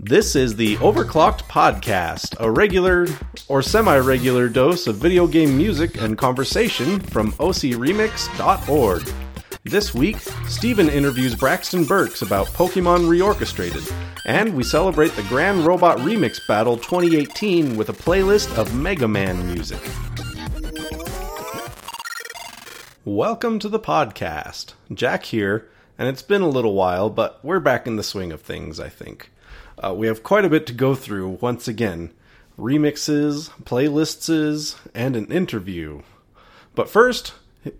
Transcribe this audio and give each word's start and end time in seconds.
This 0.00 0.36
is 0.36 0.54
the 0.54 0.76
Overclocked 0.76 1.42
Podcast, 1.48 2.36
a 2.38 2.48
regular 2.48 3.08
or 3.48 3.62
semi 3.62 3.98
regular 3.98 4.48
dose 4.48 4.86
of 4.86 4.94
video 4.94 5.26
game 5.26 5.56
music 5.56 6.00
and 6.00 6.16
conversation 6.16 7.00
from 7.00 7.32
ocremix.org. 7.32 9.12
This 9.64 9.92
week, 9.94 10.18
Steven 10.46 10.88
interviews 10.88 11.34
Braxton 11.34 11.84
Burks 11.84 12.22
about 12.22 12.46
Pokemon 12.46 13.08
Reorchestrated, 13.08 13.92
and 14.24 14.54
we 14.54 14.62
celebrate 14.62 15.16
the 15.16 15.24
Grand 15.24 15.66
Robot 15.66 15.98
Remix 15.98 16.46
Battle 16.46 16.76
2018 16.76 17.76
with 17.76 17.88
a 17.88 17.92
playlist 17.92 18.56
of 18.56 18.72
Mega 18.76 19.08
Man 19.08 19.52
music. 19.52 19.80
Welcome 23.04 23.58
to 23.58 23.68
the 23.68 23.80
podcast. 23.80 24.74
Jack 24.94 25.24
here, 25.24 25.68
and 25.98 26.08
it's 26.08 26.22
been 26.22 26.42
a 26.42 26.48
little 26.48 26.74
while, 26.74 27.10
but 27.10 27.44
we're 27.44 27.58
back 27.58 27.88
in 27.88 27.96
the 27.96 28.04
swing 28.04 28.30
of 28.30 28.42
things, 28.42 28.78
I 28.78 28.88
think. 28.88 29.32
Uh, 29.80 29.94
we 29.94 30.08
have 30.08 30.24
quite 30.24 30.44
a 30.44 30.48
bit 30.48 30.66
to 30.66 30.72
go 30.72 30.94
through 30.94 31.38
once 31.40 31.68
again 31.68 32.12
remixes, 32.58 33.50
playlists, 33.62 34.76
and 34.92 35.14
an 35.14 35.26
interview. 35.30 36.02
But 36.74 36.90
first, 36.90 37.34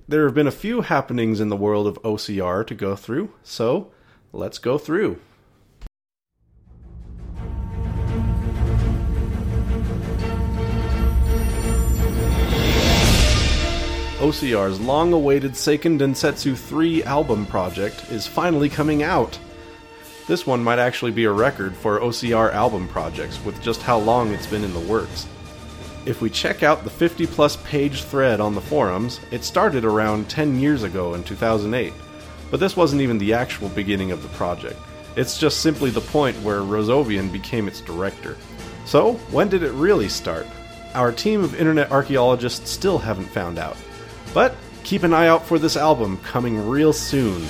there 0.07 0.25
have 0.25 0.35
been 0.35 0.47
a 0.47 0.53
few 0.53 0.83
happenings 0.83 1.41
in 1.41 1.49
the 1.49 1.57
world 1.57 1.89
of 1.89 2.01
OCR 2.03 2.65
to 2.69 2.75
go 2.77 2.95
through, 2.95 3.33
so 3.43 3.91
let's 4.33 4.59
go 4.59 4.79
through. 4.79 5.19
OCR's 14.21 14.81
long 14.81 15.13
awaited 15.13 15.53
Seiken 15.53 15.99
Densetsu 15.99 16.57
3 16.57 17.03
album 17.03 17.47
project 17.47 18.05
is 18.11 18.27
finally 18.29 18.69
coming 18.69 19.03
out. 19.03 19.39
This 20.29 20.47
one 20.47 20.63
might 20.63 20.79
actually 20.79 21.13
be 21.13 21.25
a 21.25 21.33
record 21.33 21.75
for 21.75 22.01
OCR 22.01 22.53
album 22.53 22.87
projects 22.87 23.43
with 23.47 23.63
just 23.63 23.81
how 23.81 23.99
long 23.99 24.31
it's 24.35 24.47
been 24.47 24.63
in 24.63 24.75
the 24.75 24.81
works. 24.81 25.27
If 26.05 26.21
we 26.21 26.29
check 26.29 26.63
out 26.63 26.85
the 26.85 26.91
50 26.91 27.27
plus 27.29 27.57
page 27.57 28.03
thread 28.03 28.39
on 28.39 28.55
the 28.55 28.61
forums, 28.61 29.21
it 29.31 29.43
started 29.43 29.87
around 29.87 30.29
10 30.29 30.61
years 30.61 30.83
ago 30.83 31.15
in 31.15 31.25
2008. 31.25 31.95
But 32.51 32.61
this 32.61 32.77
wasn't 32.77 33.01
even 33.01 33.17
the 33.17 33.33
actual 33.33 33.71
beginning 33.71 34.11
of 34.11 34.23
the 34.23 34.29
project. 34.31 34.79
It's 35.17 35.39
just 35.39 35.63
simply 35.63 35.89
the 35.89 36.03
point 36.03 36.37
where 36.43 36.61
Rozovian 36.61 37.33
became 37.33 37.67
its 37.67 37.81
director. 37.81 38.37
So, 38.85 39.15
when 39.31 39.49
did 39.49 39.63
it 39.63 39.73
really 39.73 40.11
start? 40.11 40.47
Our 40.95 41.11
team 41.11 41.43
of 41.43 41.59
internet 41.59 41.91
archaeologists 41.91 42.71
still 42.71 42.99
haven't 42.99 43.31
found 43.31 43.59
out. 43.59 43.79
But 44.35 44.55
keep 44.85 45.05
an 45.05 45.15
eye 45.15 45.29
out 45.29 45.47
for 45.47 45.59
this 45.59 45.79
album 45.79 46.19
coming 46.19 46.69
real 46.69 46.93
soon. 46.93 47.49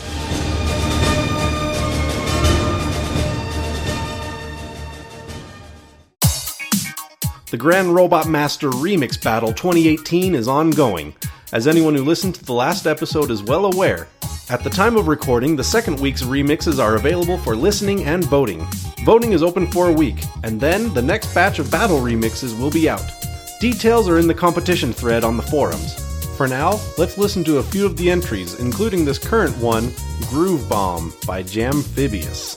The 7.58 7.64
Grand 7.64 7.92
Robot 7.92 8.28
Master 8.28 8.70
Remix 8.70 9.20
Battle 9.20 9.52
2018 9.52 10.36
is 10.36 10.46
ongoing. 10.46 11.12
As 11.50 11.66
anyone 11.66 11.96
who 11.96 12.04
listened 12.04 12.36
to 12.36 12.44
the 12.44 12.52
last 12.52 12.86
episode 12.86 13.32
is 13.32 13.42
well 13.42 13.66
aware, 13.66 14.06
at 14.48 14.62
the 14.62 14.70
time 14.70 14.96
of 14.96 15.08
recording, 15.08 15.56
the 15.56 15.64
second 15.64 15.98
week's 15.98 16.22
remixes 16.22 16.78
are 16.78 16.94
available 16.94 17.36
for 17.38 17.56
listening 17.56 18.04
and 18.04 18.22
voting. 18.26 18.64
Voting 19.04 19.32
is 19.32 19.42
open 19.42 19.66
for 19.66 19.88
a 19.88 19.92
week, 19.92 20.22
and 20.44 20.60
then 20.60 20.94
the 20.94 21.02
next 21.02 21.34
batch 21.34 21.58
of 21.58 21.68
battle 21.68 21.98
remixes 21.98 22.56
will 22.56 22.70
be 22.70 22.88
out. 22.88 23.10
Details 23.58 24.08
are 24.08 24.20
in 24.20 24.28
the 24.28 24.34
competition 24.34 24.92
thread 24.92 25.24
on 25.24 25.36
the 25.36 25.42
forums. 25.42 25.94
For 26.36 26.46
now, 26.46 26.78
let's 26.96 27.18
listen 27.18 27.42
to 27.42 27.58
a 27.58 27.64
few 27.64 27.84
of 27.84 27.96
the 27.96 28.08
entries, 28.08 28.54
including 28.60 29.04
this 29.04 29.18
current 29.18 29.56
one, 29.58 29.90
Groove 30.30 30.68
Bomb 30.68 31.12
by 31.26 31.42
Jamphibious. 31.42 32.54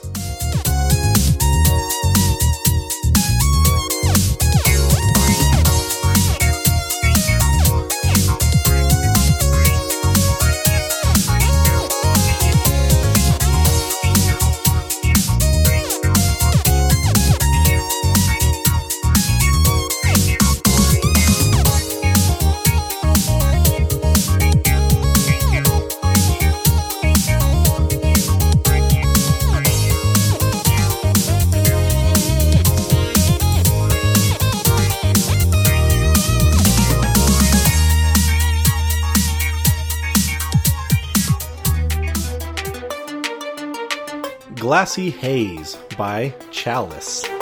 Glassy 44.71 45.09
Haze 45.09 45.75
by 45.97 46.33
Chalice. 46.49 47.40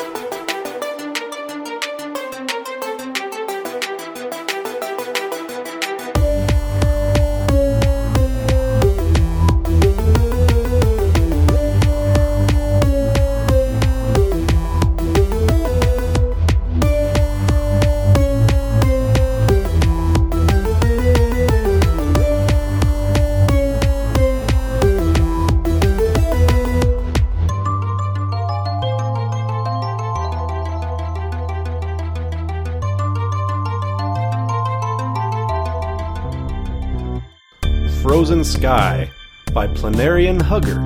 Hugger. 40.49 40.78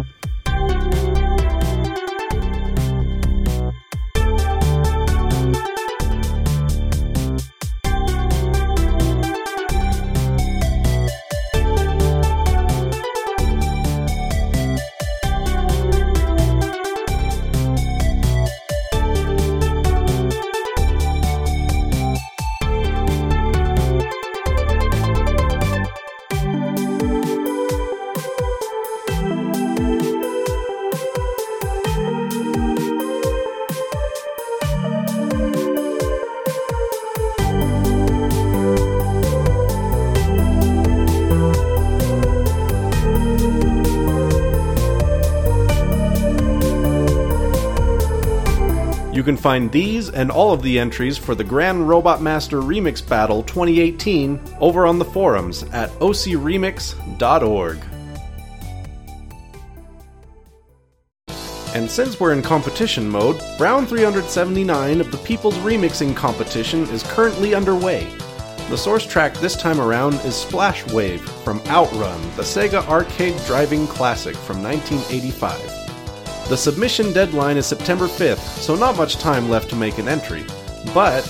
You 49.23 49.25
can 49.27 49.37
find 49.37 49.71
these 49.71 50.09
and 50.09 50.29
all 50.29 50.51
of 50.51 50.61
the 50.61 50.77
entries 50.77 51.17
for 51.17 51.33
the 51.33 51.45
Grand 51.45 51.87
Robot 51.87 52.21
Master 52.21 52.59
Remix 52.59 53.07
Battle 53.07 53.41
2018 53.43 54.37
over 54.59 54.85
on 54.85 54.99
the 54.99 55.05
forums 55.05 55.63
at 55.71 55.89
ocremix.org. 56.01 57.77
And 61.73 61.89
since 61.89 62.19
we're 62.19 62.33
in 62.33 62.41
competition 62.41 63.07
mode, 63.07 63.41
Round 63.61 63.87
379 63.87 64.99
of 64.99 65.09
the 65.09 65.17
People's 65.19 65.55
Remixing 65.59 66.13
Competition 66.17 66.83
is 66.89 67.03
currently 67.03 67.55
underway. 67.55 68.13
The 68.67 68.77
source 68.77 69.07
track 69.07 69.35
this 69.35 69.55
time 69.55 69.79
around 69.79 70.15
is 70.25 70.35
Splash 70.35 70.85
Wave 70.91 71.21
from 71.45 71.61
Outrun, 71.67 72.21
the 72.35 72.43
Sega 72.43 72.85
arcade 72.89 73.41
driving 73.45 73.87
classic 73.87 74.35
from 74.35 74.61
1985. 74.61 75.82
The 76.49 76.57
submission 76.57 77.13
deadline 77.13 77.55
is 77.55 77.65
September 77.65 78.05
5th, 78.05 78.59
so 78.59 78.75
not 78.75 78.97
much 78.97 79.15
time 79.15 79.49
left 79.49 79.69
to 79.69 79.77
make 79.77 79.97
an 79.97 80.09
entry. 80.09 80.43
But, 80.93 81.25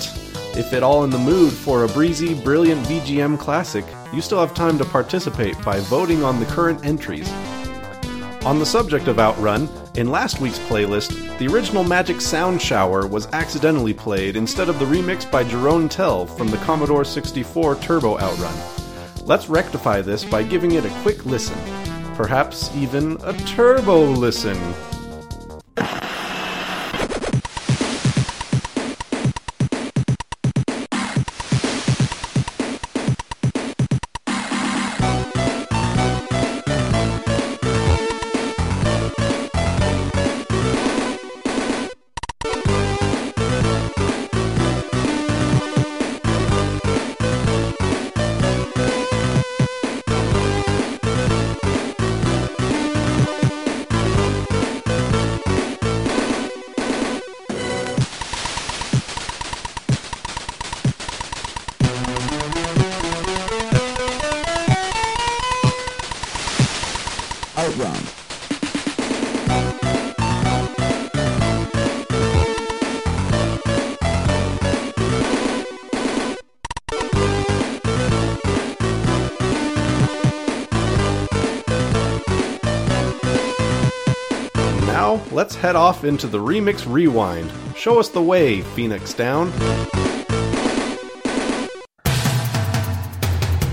if 0.56 0.72
at 0.72 0.82
all 0.82 1.04
in 1.04 1.10
the 1.10 1.18
mood 1.18 1.52
for 1.52 1.84
a 1.84 1.88
breezy, 1.88 2.34
brilliant 2.34 2.84
VGM 2.86 3.38
classic, 3.38 3.84
you 4.12 4.20
still 4.20 4.40
have 4.40 4.54
time 4.54 4.76
to 4.78 4.84
participate 4.84 5.56
by 5.64 5.78
voting 5.80 6.24
on 6.24 6.40
the 6.40 6.46
current 6.46 6.84
entries. 6.84 7.30
On 8.44 8.58
the 8.58 8.66
subject 8.66 9.06
of 9.06 9.20
Outrun, 9.20 9.68
in 9.94 10.10
last 10.10 10.40
week's 10.40 10.58
playlist, 10.58 11.38
the 11.38 11.46
original 11.46 11.84
Magic 11.84 12.20
Sound 12.20 12.60
Shower 12.60 13.06
was 13.06 13.28
accidentally 13.32 13.94
played 13.94 14.34
instead 14.34 14.68
of 14.68 14.80
the 14.80 14.84
remix 14.84 15.30
by 15.30 15.44
Jeroen 15.44 15.88
Tel 15.88 16.26
from 16.26 16.48
the 16.48 16.58
Commodore 16.58 17.04
64 17.04 17.76
Turbo 17.76 18.18
Outrun. 18.18 18.54
Let's 19.24 19.48
rectify 19.48 20.02
this 20.02 20.24
by 20.24 20.42
giving 20.42 20.72
it 20.72 20.84
a 20.84 21.00
quick 21.02 21.24
listen. 21.24 21.56
Perhaps 22.16 22.74
even 22.76 23.16
a 23.22 23.32
turbo 23.32 24.04
listen. 24.04 24.58
Let's 85.44 85.56
head 85.56 85.76
off 85.76 86.04
into 86.04 86.26
the 86.26 86.38
Remix 86.38 86.90
Rewind. 86.90 87.52
Show 87.76 88.00
us 88.00 88.08
the 88.08 88.22
way, 88.22 88.62
Phoenix 88.62 89.12
Down. 89.12 89.50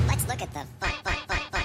Let's 0.06 0.28
look 0.28 0.42
at 0.42 0.52
the 0.52 0.66
fun, 0.82 0.92
fun, 1.02 1.16
fun, 1.30 1.40
fun. 1.50 1.64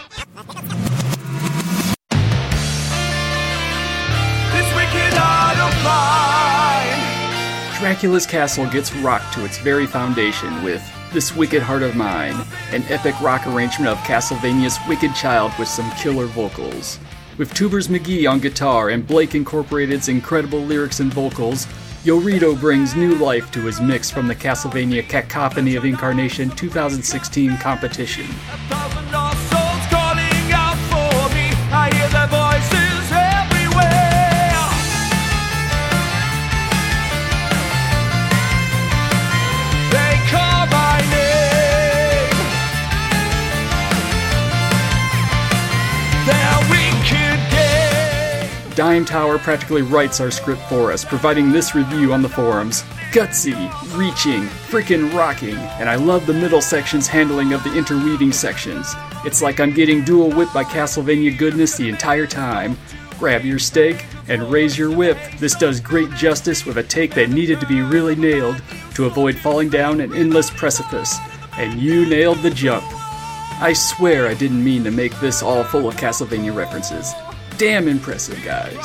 This 4.53 4.69
wicked 4.77 5.13
heart 5.19 5.59
of 5.59 5.75
mine. 5.83 7.81
Dracula's 7.81 8.27
castle 8.27 8.71
gets 8.71 8.95
rocked 8.95 9.35
to 9.35 9.45
its 9.45 9.59
very 9.59 9.87
foundation 9.87 10.63
with 10.63 10.89
This 11.13 11.35
Wicked 11.35 11.63
Heart 11.63 11.83
of 11.83 11.97
Mine, 11.97 12.37
an 12.71 12.85
epic 12.91 13.21
rock 13.21 13.45
arrangement 13.49 13.89
of 13.89 13.99
Castlevania's 14.05 14.79
Wicked 14.89 15.17
Child 15.17 15.51
with 15.59 15.67
some 15.67 15.91
killer 15.97 16.27
vocals. 16.27 17.01
With 17.39 17.53
Tuberz 17.53 17.89
McGee 17.89 18.31
on 18.31 18.41
guitar 18.41 18.89
and 18.89 19.07
Blake 19.07 19.35
Incorporated's 19.35 20.09
incredible 20.09 20.61
lyrics 20.61 21.01
and 21.01 21.13
vocals, 21.13 21.67
Yorito 22.03 22.59
brings 22.59 22.97
new 22.97 23.15
life 23.17 23.51
to 23.53 23.61
his 23.61 23.79
mix 23.79 24.11
from 24.11 24.27
the 24.27 24.35
Castlevania 24.35 25.07
Cacophony 25.07 25.77
of 25.77 25.85
Incarnation 25.85 26.49
2016 26.49 27.59
competition. 27.59 28.25
Dime 48.87 49.05
Tower 49.05 49.41
practically 49.41 49.83
writes 49.83 50.21
our 50.21 50.31
script 50.31 50.63
for 50.69 50.93
us, 50.93 51.05
providing 51.05 51.51
this 51.51 51.75
review 51.75 52.13
on 52.13 52.23
the 52.23 52.29
forums. 52.29 52.83
Gutsy, 53.11 53.57
reaching, 53.99 54.43
freaking 54.71 55.13
rocking, 55.13 55.57
and 55.57 55.91
I 55.91 55.97
love 55.97 56.25
the 56.25 56.33
middle 56.33 56.63
section's 56.63 57.09
handling 57.09 57.53
of 57.53 57.65
the 57.65 57.77
interweaving 57.77 58.31
sections. 58.31 58.95
It's 59.25 59.43
like 59.43 59.59
I'm 59.59 59.73
getting 59.73 60.05
dual 60.05 60.31
whipped 60.31 60.55
by 60.55 60.63
Castlevania 60.63 61.37
goodness 61.37 61.77
the 61.77 61.89
entire 61.89 62.29
time. 62.29 62.79
Grab 63.19 63.45
your 63.45 63.59
stake 63.59 64.07
and 64.29 64.53
raise 64.53 64.79
your 64.79 64.97
whip. 64.97 65.19
This 65.41 65.57
does 65.57 65.81
great 65.81 66.11
justice 66.13 66.65
with 66.65 66.79
a 66.79 66.85
take 66.85 67.13
that 67.15 67.31
needed 67.31 67.59
to 67.59 67.67
be 67.67 67.81
really 67.81 68.15
nailed 68.15 68.63
to 68.95 69.07
avoid 69.07 69.37
falling 69.37 69.69
down 69.69 70.01
an 70.01 70.15
endless 70.15 70.49
precipice. 70.49 71.19
And 71.55 71.81
you 71.81 72.07
nailed 72.09 72.39
the 72.39 72.51
jump. 72.51 72.85
I 73.61 73.73
swear 73.73 74.29
I 74.29 74.35
didn't 74.35 74.63
mean 74.63 74.85
to 74.85 74.93
make 74.93 75.19
this 75.19 75.43
all 75.43 75.65
full 75.65 75.89
of 75.89 75.97
Castlevania 75.97 76.55
references. 76.55 77.13
Damn 77.59 77.89
impressive, 77.89 78.43
guys. 78.45 78.85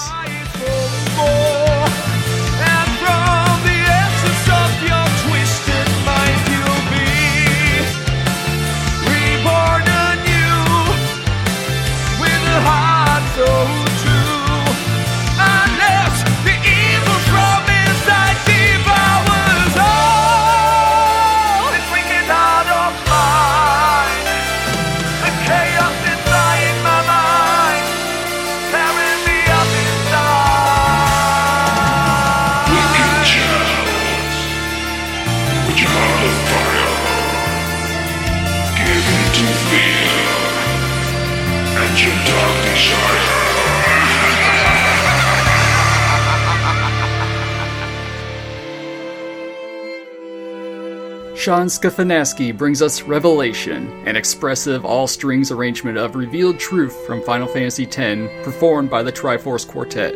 Sean 51.42 51.66
Schafianski 51.66 52.56
brings 52.56 52.84
us 52.84 53.02
Revelation, 53.02 53.92
an 54.06 54.16
expressive 54.16 54.86
all 54.86 55.08
strings 55.08 55.50
arrangement 55.50 55.98
of 55.98 56.16
revealed 56.16 56.60
truth 56.60 56.96
from 57.08 57.20
Final 57.24 57.48
Fantasy 57.48 57.84
X, 57.84 58.32
performed 58.44 58.92
by 58.92 59.02
the 59.02 59.12
Triforce 59.12 59.68
Quartet. 59.68 60.14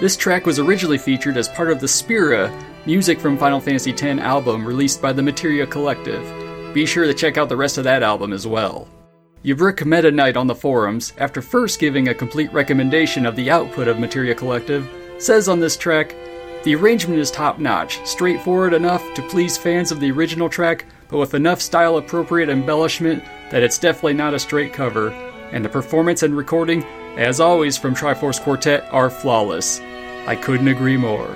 This 0.00 0.16
track 0.16 0.46
was 0.46 0.60
originally 0.60 0.96
featured 0.96 1.36
as 1.36 1.48
part 1.48 1.72
of 1.72 1.80
the 1.80 1.88
Spira 1.88 2.56
Music 2.86 3.18
from 3.18 3.36
Final 3.36 3.58
Fantasy 3.58 3.90
X 3.90 4.02
album 4.20 4.64
released 4.64 5.02
by 5.02 5.12
the 5.12 5.24
Materia 5.24 5.66
Collective. 5.66 6.22
Be 6.72 6.86
sure 6.86 7.06
to 7.06 7.14
check 7.14 7.36
out 7.36 7.48
the 7.48 7.56
rest 7.56 7.76
of 7.76 7.82
that 7.82 8.04
album 8.04 8.32
as 8.32 8.46
well. 8.46 8.86
Yabrik 9.44 9.84
Meta 9.84 10.12
Knight 10.12 10.36
on 10.36 10.46
the 10.46 10.54
forums, 10.54 11.14
after 11.18 11.42
first 11.42 11.80
giving 11.80 12.06
a 12.06 12.14
complete 12.14 12.52
recommendation 12.52 13.26
of 13.26 13.34
the 13.34 13.50
output 13.50 13.88
of 13.88 13.98
Materia 13.98 14.36
Collective, 14.36 14.88
says 15.18 15.48
on 15.48 15.58
this 15.58 15.76
track, 15.76 16.14
the 16.64 16.74
arrangement 16.74 17.20
is 17.20 17.30
top 17.30 17.58
notch, 17.58 18.04
straightforward 18.06 18.74
enough 18.74 19.02
to 19.14 19.22
please 19.22 19.56
fans 19.56 19.92
of 19.92 20.00
the 20.00 20.10
original 20.10 20.48
track, 20.48 20.84
but 21.08 21.18
with 21.18 21.34
enough 21.34 21.60
style 21.60 21.96
appropriate 21.96 22.48
embellishment 22.48 23.22
that 23.50 23.62
it's 23.62 23.78
definitely 23.78 24.14
not 24.14 24.34
a 24.34 24.38
straight 24.38 24.72
cover, 24.72 25.10
and 25.52 25.64
the 25.64 25.68
performance 25.68 26.22
and 26.22 26.36
recording, 26.36 26.84
as 27.16 27.40
always 27.40 27.76
from 27.76 27.94
Triforce 27.94 28.40
Quartet, 28.40 28.86
are 28.92 29.08
flawless. 29.08 29.80
I 30.26 30.36
couldn't 30.36 30.68
agree 30.68 30.96
more. 30.96 31.34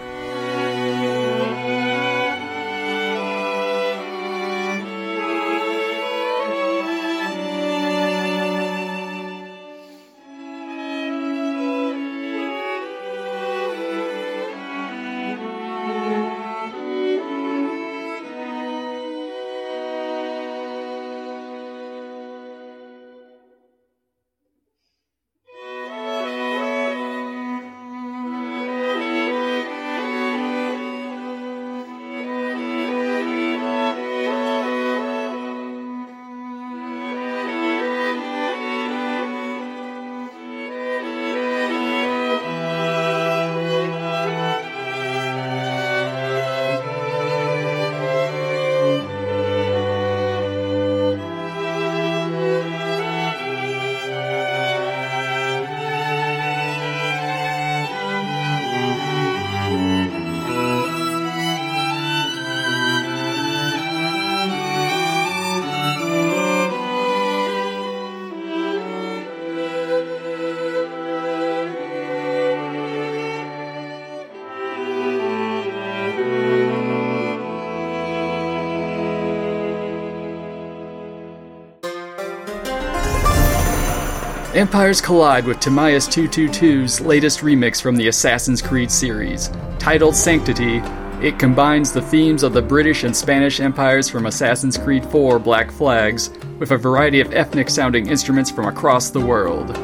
Empires 84.63 85.01
collide 85.01 85.45
with 85.45 85.59
Timaeus 85.59 86.07
222's 86.07 87.01
latest 87.01 87.41
remix 87.41 87.83
from 87.83 87.97
the 87.97 88.07
Assassin's 88.07 88.63
Creed 88.63 88.93
series. 88.93 89.51
Titled 89.81 90.15
Sanctity, 90.15 90.77
it 91.21 91.37
combines 91.37 91.91
the 91.91 92.01
themes 92.01 92.45
of 92.45 92.53
the 92.53 92.63
British 92.63 93.03
and 93.03 93.15
Spanish 93.15 93.59
empires 93.59 94.09
from 94.09 94.27
Assassin's 94.27 94.79
Creed 94.79 95.05
4 95.07 95.41
Black 95.41 95.73
Flags 95.73 96.31
with 96.61 96.71
a 96.71 96.77
variety 96.77 97.19
of 97.19 97.35
ethnic 97.35 97.69
sounding 97.69 98.07
instruments 98.07 98.53
from 98.53 98.67
across 98.67 99.11
the 99.11 99.21
world. 99.21 99.77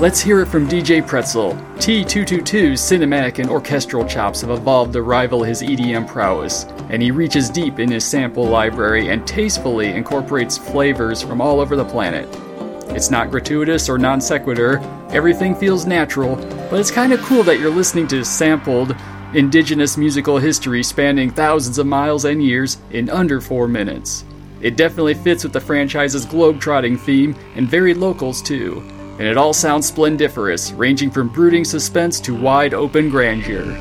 Let's 0.00 0.22
hear 0.22 0.40
it 0.40 0.48
from 0.48 0.66
DJ 0.66 1.06
Pretzel. 1.06 1.52
T222's 1.76 2.80
cinematic 2.80 3.38
and 3.38 3.50
orchestral 3.50 4.06
chops 4.06 4.40
have 4.40 4.48
evolved 4.48 4.94
to 4.94 5.02
rival 5.02 5.42
his 5.42 5.60
EDM 5.60 6.08
prowess, 6.08 6.64
and 6.88 7.02
he 7.02 7.10
reaches 7.10 7.50
deep 7.50 7.78
in 7.78 7.90
his 7.90 8.02
sample 8.02 8.46
library 8.46 9.08
and 9.10 9.26
tastefully 9.26 9.88
incorporates 9.88 10.56
flavors 10.56 11.20
from 11.20 11.42
all 11.42 11.60
over 11.60 11.76
the 11.76 11.84
planet. 11.84 12.26
It's 12.96 13.10
not 13.10 13.30
gratuitous 13.30 13.90
or 13.90 13.98
non 13.98 14.22
sequitur, 14.22 14.78
everything 15.10 15.54
feels 15.54 15.84
natural, 15.84 16.36
but 16.70 16.80
it's 16.80 16.90
kind 16.90 17.12
of 17.12 17.20
cool 17.20 17.42
that 17.42 17.60
you're 17.60 17.68
listening 17.68 18.08
to 18.08 18.24
sampled, 18.24 18.96
indigenous 19.34 19.98
musical 19.98 20.38
history 20.38 20.82
spanning 20.82 21.28
thousands 21.28 21.76
of 21.76 21.86
miles 21.86 22.24
and 22.24 22.42
years 22.42 22.78
in 22.92 23.10
under 23.10 23.38
four 23.38 23.68
minutes. 23.68 24.24
It 24.62 24.78
definitely 24.78 25.12
fits 25.12 25.44
with 25.44 25.52
the 25.52 25.60
franchise's 25.60 26.24
globe-trotting 26.24 26.96
theme 26.96 27.36
and 27.54 27.68
varied 27.68 27.98
locals 27.98 28.40
too 28.40 28.82
and 29.20 29.28
it 29.28 29.36
all 29.36 29.52
sounds 29.52 29.86
splendiferous, 29.86 30.72
ranging 30.72 31.10
from 31.10 31.28
brooding 31.28 31.62
suspense 31.62 32.20
to 32.20 32.34
wide 32.34 32.72
open 32.72 33.10
grandeur. 33.10 33.76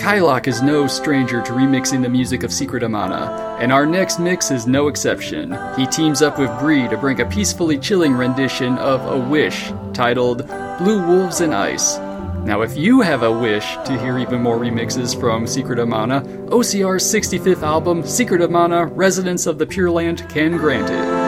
Kylock 0.00 0.46
is 0.46 0.62
no 0.62 0.86
stranger 0.86 1.42
to 1.42 1.52
remixing 1.52 2.00
the 2.00 2.08
music 2.08 2.42
of 2.42 2.50
Secret 2.50 2.82
of 2.82 2.90
Mana, 2.90 3.58
and 3.60 3.70
our 3.70 3.84
next 3.84 4.18
mix 4.18 4.50
is 4.50 4.66
no 4.66 4.88
exception. 4.88 5.54
He 5.76 5.86
teams 5.86 6.22
up 6.22 6.38
with 6.38 6.58
Bree 6.58 6.88
to 6.88 6.96
bring 6.96 7.20
a 7.20 7.26
peacefully 7.26 7.76
chilling 7.76 8.14
rendition 8.14 8.78
of 8.78 9.04
A 9.04 9.18
Wish 9.28 9.70
titled 9.92 10.48
Blue 10.78 11.06
Wolves 11.06 11.42
and 11.42 11.54
Ice. 11.54 11.98
Now, 12.46 12.62
if 12.62 12.78
you 12.78 13.02
have 13.02 13.22
a 13.22 13.30
wish 13.30 13.74
to 13.84 14.00
hear 14.00 14.16
even 14.18 14.40
more 14.40 14.56
remixes 14.56 15.18
from 15.20 15.46
Secret 15.46 15.78
of 15.78 15.88
Mana, 15.88 16.22
OCR's 16.46 17.04
65th 17.04 17.62
album, 17.62 18.02
Secret 18.02 18.40
of 18.40 18.50
Mana 18.50 18.86
Residents 18.86 19.46
of 19.46 19.58
the 19.58 19.66
Pure 19.66 19.90
Land, 19.90 20.26
can 20.30 20.56
grant 20.56 20.88
it. 20.88 21.19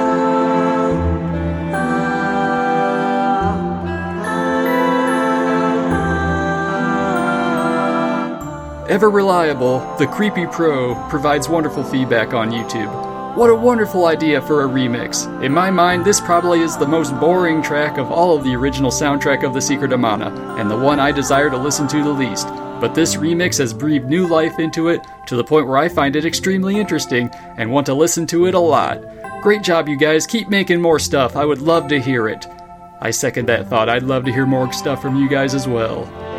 Ever 8.89 9.11
reliable, 9.11 9.79
the 9.97 10.09
Creepy 10.09 10.45
Pro 10.45 10.97
provides 11.09 11.49
wonderful 11.49 11.85
feedback 11.85 12.35
on 12.35 12.51
YouTube. 12.51 13.37
What 13.37 13.49
a 13.49 13.55
wonderful 13.55 14.07
idea 14.07 14.43
for 14.43 14.65
a 14.65 14.69
remix. 14.69 15.25
In 15.41 15.53
my 15.53 15.71
mind, 15.71 16.05
this 16.05 16.21
probably 16.21 16.63
is 16.63 16.77
the 16.77 16.87
most 16.87 17.19
boring 17.21 17.63
track 17.63 17.97
of 17.97 18.11
all 18.11 18.37
of 18.37 18.43
the 18.43 18.57
original 18.57 18.91
soundtrack 18.91 19.45
of 19.45 19.55
The 19.55 19.61
Secret 19.61 19.93
of 19.93 20.01
Mana, 20.01 20.31
and 20.59 20.69
the 20.69 20.77
one 20.77 20.99
I 20.99 21.13
desire 21.13 21.49
to 21.49 21.57
listen 21.57 21.87
to 21.89 22.03
the 22.03 22.11
least. 22.11 22.49
But 22.81 22.93
this 22.93 23.15
remix 23.15 23.57
has 23.59 23.73
breathed 23.73 24.09
new 24.09 24.27
life 24.27 24.59
into 24.59 24.89
it 24.89 25.01
to 25.29 25.37
the 25.37 25.45
point 25.45 25.69
where 25.69 25.79
I 25.79 25.89
find 25.89 26.17
it 26.17 26.27
extremely 26.27 26.81
interesting 26.81 27.31
and 27.57 27.71
want 27.71 27.87
to 27.87 27.95
listen 27.95 28.27
to 28.27 28.47
it 28.47 28.55
a 28.55 28.59
lot. 28.59 29.01
Great 29.43 29.63
job, 29.63 29.89
you 29.89 29.97
guys. 29.97 30.27
Keep 30.27 30.49
making 30.49 30.81
more 30.81 30.99
stuff. 30.99 31.37
I 31.37 31.45
would 31.45 31.63
love 31.63 31.87
to 31.89 32.01
hear 32.01 32.29
it. 32.29 32.45
I 33.01 33.13
second 33.13 33.47
that 33.47 33.69
thought. 33.69 33.89
I'd 33.89 34.03
love 34.03 34.25
to 34.25 34.33
hear 34.33 34.45
more 34.45 34.73
stuff 34.73 35.01
from 35.01 35.15
you 35.15 35.29
guys 35.29 35.55
as 35.55 35.69
well. 35.69 36.32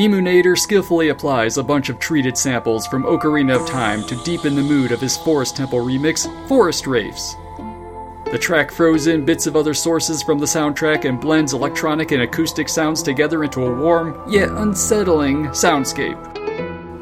Emunator 0.00 0.58
skillfully 0.58 1.10
applies 1.10 1.58
a 1.58 1.62
bunch 1.62 1.90
of 1.90 1.98
treated 1.98 2.34
samples 2.34 2.86
from 2.86 3.02
Ocarina 3.02 3.60
of 3.60 3.68
Time 3.68 4.02
to 4.04 4.16
deepen 4.24 4.56
the 4.56 4.62
mood 4.62 4.92
of 4.92 5.00
his 5.00 5.18
Forest 5.18 5.56
Temple 5.56 5.80
remix, 5.80 6.26
Forest 6.48 6.86
Wraiths. 6.86 7.36
The 8.32 8.38
track 8.40 8.72
throws 8.72 9.08
in 9.08 9.26
bits 9.26 9.46
of 9.46 9.56
other 9.56 9.74
sources 9.74 10.22
from 10.22 10.38
the 10.38 10.46
soundtrack 10.46 11.04
and 11.04 11.20
blends 11.20 11.52
electronic 11.52 12.12
and 12.12 12.22
acoustic 12.22 12.70
sounds 12.70 13.02
together 13.02 13.44
into 13.44 13.66
a 13.66 13.74
warm, 13.74 14.18
yet 14.26 14.48
unsettling, 14.48 15.48
soundscape. 15.48 16.18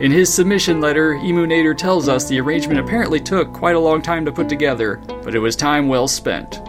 In 0.01 0.11
his 0.11 0.35
submission 0.35 0.81
letter, 0.81 1.15
Emunator 1.15 1.79
tells 1.79 2.09
us 2.09 2.25
the 2.25 2.41
arrangement 2.41 2.81
apparently 2.81 3.21
took 3.21 3.53
quite 3.53 3.77
a 3.77 3.81
long 3.81 4.03
time 4.03 4.25
to 4.25 4.33
put 4.33 4.49
together, 4.49 4.97
but 5.23 5.37
it 5.37 5.39
was 5.39 5.55
time 5.55 5.87
well 5.87 6.09
spent. 6.09 6.61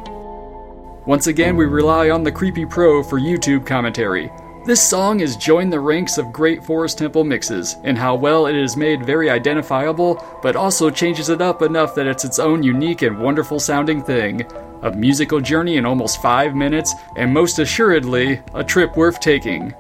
Once 1.07 1.25
again, 1.25 1.57
we 1.57 1.65
rely 1.65 2.11
on 2.11 2.21
the 2.21 2.31
Creepy 2.31 2.67
Pro 2.67 3.01
for 3.01 3.19
YouTube 3.19 3.65
commentary. 3.65 4.31
This 4.65 4.81
song 4.81 5.19
has 5.19 5.37
joined 5.37 5.71
the 5.71 5.79
ranks 5.79 6.17
of 6.17 6.33
great 6.33 6.63
Forest 6.63 6.97
Temple 6.97 7.23
mixes, 7.23 7.77
in 7.85 7.95
how 7.95 8.13
well 8.13 8.45
it 8.45 8.55
is 8.55 8.75
made 8.75 9.05
very 9.05 9.29
identifiable, 9.29 10.23
but 10.43 10.55
also 10.55 10.89
changes 10.89 11.29
it 11.29 11.41
up 11.41 11.61
enough 11.61 11.95
that 11.95 12.05
it's 12.05 12.25
its 12.25 12.39
own 12.39 12.61
unique 12.61 13.01
and 13.01 13.19
wonderful 13.19 13.59
sounding 13.59 14.03
thing. 14.03 14.45
A 14.83 14.91
musical 14.91 15.39
journey 15.39 15.77
in 15.77 15.85
almost 15.85 16.21
five 16.21 16.55
minutes, 16.55 16.93
and 17.15 17.33
most 17.33 17.57
assuredly, 17.57 18.41
a 18.53 18.63
trip 18.63 18.95
worth 18.97 19.19
taking. 19.19 19.73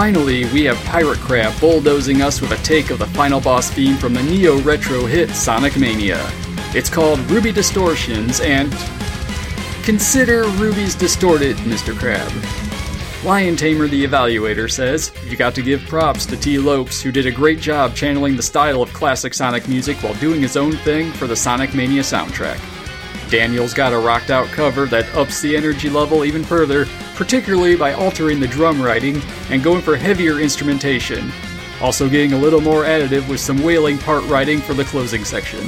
Finally, 0.00 0.46
we 0.46 0.64
have 0.64 0.78
Pirate 0.86 1.18
Crab 1.18 1.60
bulldozing 1.60 2.22
us 2.22 2.40
with 2.40 2.52
a 2.52 2.62
take 2.64 2.88
of 2.88 2.98
the 2.98 3.06
final 3.08 3.38
boss 3.38 3.68
theme 3.68 3.98
from 3.98 4.14
the 4.14 4.22
Neo 4.22 4.58
Retro 4.62 5.04
hit 5.04 5.28
Sonic 5.28 5.76
Mania. 5.76 6.26
It's 6.74 6.88
called 6.88 7.20
Ruby 7.30 7.52
Distortions, 7.52 8.40
and 8.40 8.72
consider 9.84 10.44
Ruby's 10.52 10.94
distorted, 10.94 11.54
Mr. 11.58 11.94
Crab. 11.94 12.32
Lion 13.26 13.56
Tamer 13.56 13.88
the 13.88 14.06
Evaluator 14.06 14.70
says, 14.70 15.12
You 15.26 15.36
got 15.36 15.54
to 15.56 15.62
give 15.62 15.82
props 15.82 16.24
to 16.26 16.36
Tee 16.38 16.58
Lopes, 16.58 17.02
who 17.02 17.12
did 17.12 17.26
a 17.26 17.30
great 17.30 17.60
job 17.60 17.94
channeling 17.94 18.36
the 18.36 18.42
style 18.42 18.80
of 18.80 18.90
classic 18.94 19.34
Sonic 19.34 19.68
music 19.68 19.98
while 19.98 20.14
doing 20.14 20.40
his 20.40 20.56
own 20.56 20.72
thing 20.78 21.12
for 21.12 21.26
the 21.26 21.36
Sonic 21.36 21.74
Mania 21.74 22.00
soundtrack. 22.00 22.58
Daniel's 23.30 23.74
got 23.74 23.92
a 23.92 23.98
rocked 23.98 24.30
out 24.30 24.48
cover 24.48 24.86
that 24.86 25.14
ups 25.14 25.42
the 25.42 25.54
energy 25.54 25.90
level 25.90 26.24
even 26.24 26.42
further, 26.42 26.86
particularly 27.20 27.76
by 27.76 27.92
altering 27.92 28.40
the 28.40 28.46
drum 28.46 28.80
writing 28.80 29.20
and 29.50 29.62
going 29.62 29.82
for 29.82 29.94
heavier 29.94 30.40
instrumentation. 30.40 31.30
Also, 31.82 32.08
getting 32.08 32.32
a 32.32 32.38
little 32.38 32.62
more 32.62 32.84
additive 32.84 33.28
with 33.28 33.38
some 33.38 33.62
wailing 33.62 33.98
part 33.98 34.24
writing 34.24 34.58
for 34.58 34.72
the 34.72 34.84
closing 34.84 35.22
section. 35.22 35.60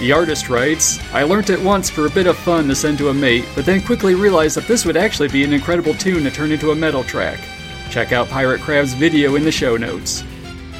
The 0.00 0.12
artist 0.12 0.48
writes, 0.48 0.98
I 1.12 1.24
learnt 1.24 1.50
it 1.50 1.60
once 1.60 1.90
for 1.90 2.06
a 2.06 2.10
bit 2.10 2.26
of 2.26 2.38
fun 2.38 2.68
to 2.68 2.74
send 2.74 2.96
to 2.96 3.10
a 3.10 3.14
mate, 3.14 3.44
but 3.54 3.66
then 3.66 3.82
quickly 3.82 4.14
realized 4.14 4.56
that 4.56 4.66
this 4.66 4.86
would 4.86 4.96
actually 4.96 5.28
be 5.28 5.44
an 5.44 5.52
incredible 5.52 5.92
tune 5.92 6.24
to 6.24 6.30
turn 6.30 6.52
into 6.52 6.70
a 6.70 6.74
metal 6.74 7.04
track. 7.04 7.38
Check 7.90 8.12
out 8.12 8.28
Pirate 8.28 8.60
Crab's 8.60 8.94
video 8.94 9.34
in 9.34 9.44
the 9.44 9.50
show 9.50 9.76
notes. 9.76 10.22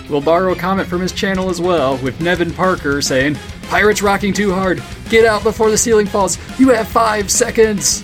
We'll 0.08 0.20
borrow 0.20 0.52
a 0.52 0.56
comment 0.56 0.88
from 0.88 1.00
his 1.00 1.12
channel 1.12 1.50
as 1.50 1.60
well, 1.60 1.96
with 1.98 2.20
Nevin 2.20 2.52
Parker 2.52 3.02
saying, 3.02 3.36
Pirates 3.64 4.00
rocking 4.00 4.32
too 4.32 4.52
hard. 4.52 4.82
Get 5.08 5.26
out 5.26 5.42
before 5.42 5.70
the 5.70 5.78
ceiling 5.78 6.06
falls. 6.06 6.38
You 6.58 6.68
have 6.70 6.88
five 6.88 7.30
seconds. 7.30 8.02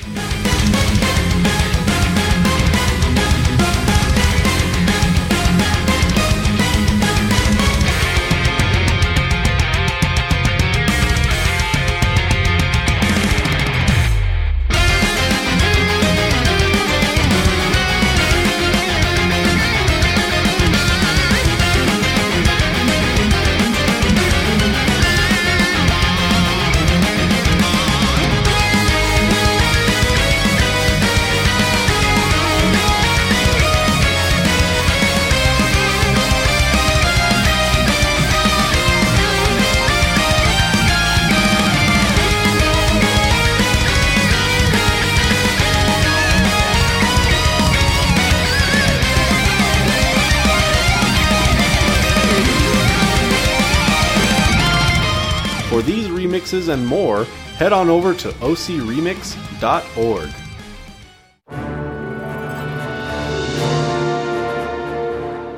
Remixes 56.66 56.72
and 56.72 56.87
more, 56.87 57.24
head 57.57 57.72
on 57.72 57.88
over 57.88 58.14
to 58.14 58.29
ocremix.org. 58.29 60.31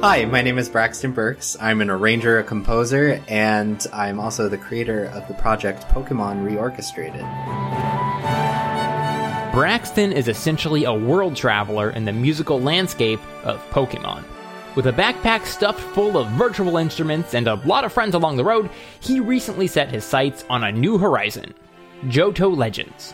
Hi, 0.00 0.24
my 0.26 0.42
name 0.42 0.58
is 0.58 0.68
Braxton 0.68 1.12
Burks. 1.12 1.56
I'm 1.60 1.80
an 1.80 1.90
arranger, 1.90 2.38
a 2.38 2.44
composer, 2.44 3.20
and 3.26 3.84
I'm 3.92 4.20
also 4.20 4.48
the 4.48 4.56
creator 4.56 5.06
of 5.06 5.26
the 5.26 5.34
project 5.34 5.82
Pokemon 5.88 6.48
Reorchestrated. 6.48 7.24
Braxton 9.52 10.12
is 10.12 10.28
essentially 10.28 10.84
a 10.84 10.94
world 10.94 11.34
traveler 11.34 11.90
in 11.90 12.04
the 12.04 12.12
musical 12.12 12.60
landscape 12.60 13.20
of 13.42 13.60
Pokemon. 13.70 14.22
With 14.78 14.86
a 14.86 14.92
backpack 14.92 15.44
stuffed 15.44 15.80
full 15.80 16.16
of 16.16 16.28
virtual 16.28 16.76
instruments 16.76 17.34
and 17.34 17.48
a 17.48 17.56
lot 17.66 17.84
of 17.84 17.92
friends 17.92 18.14
along 18.14 18.36
the 18.36 18.44
road, 18.44 18.70
he 19.00 19.18
recently 19.18 19.66
set 19.66 19.90
his 19.90 20.04
sights 20.04 20.44
on 20.48 20.62
a 20.62 20.70
new 20.70 20.98
horizon 20.98 21.52
Johto 22.04 22.56
Legends. 22.56 23.12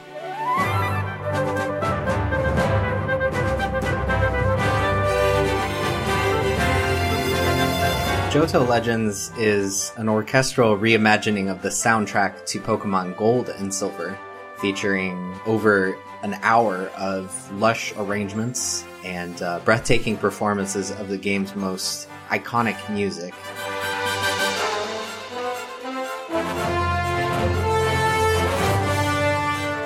Johto 8.30 8.68
Legends 8.68 9.32
is 9.38 9.90
an 9.96 10.10
orchestral 10.10 10.76
reimagining 10.76 11.50
of 11.50 11.62
the 11.62 11.70
soundtrack 11.70 12.44
to 12.44 12.60
Pokemon 12.60 13.16
Gold 13.16 13.48
and 13.48 13.72
Silver, 13.72 14.18
featuring 14.58 15.34
over 15.46 15.96
an 16.22 16.34
hour 16.42 16.88
of 16.98 17.50
lush 17.58 17.94
arrangements 17.96 18.84
and 19.04 19.40
uh, 19.42 19.60
breathtaking 19.60 20.16
performances 20.16 20.90
of 20.90 21.08
the 21.08 21.18
game's 21.18 21.54
most 21.54 22.08
iconic 22.30 22.76
music. 22.92 23.34